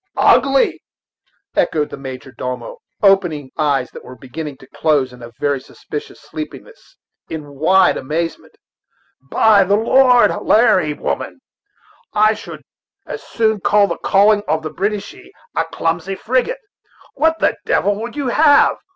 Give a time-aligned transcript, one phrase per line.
[0.17, 0.81] "Ugly!"
[1.55, 6.19] echoed the major domo, opening eyes that were beginning to close in a very suspicious
[6.19, 6.97] sleepiness,
[7.29, 8.55] in wide amazement.
[9.21, 11.41] "By the Lord Harry, woman,
[12.15, 12.63] I should
[13.05, 16.61] as soon think of calling the Boadishey a clumsy frigate.
[17.13, 18.77] What the devil would you have?